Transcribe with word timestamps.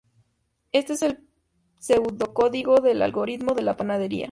Este 0.71 0.93
es 0.93 1.03
el 1.03 1.19
pseudocódigo 1.77 2.77
del 2.79 3.03
algoritmo 3.03 3.53
de 3.53 3.61
la 3.61 3.77
panadería. 3.77 4.19